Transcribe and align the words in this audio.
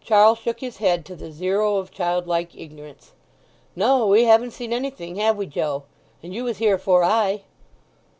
Charl 0.00 0.36
shook 0.36 0.60
his 0.60 0.76
head 0.76 1.04
to 1.06 1.16
the 1.16 1.32
zero 1.32 1.74
of 1.78 1.90
childlike 1.90 2.54
ignorance. 2.56 3.14
"No; 3.74 4.06
we 4.06 4.22
haven't 4.26 4.52
seen 4.52 4.72
anything; 4.72 5.16
have 5.16 5.36
we, 5.36 5.46
Joe? 5.46 5.82
And 6.22 6.32
you 6.32 6.44
was 6.44 6.58
here 6.58 6.76
afore 6.76 7.02
I." 7.02 7.42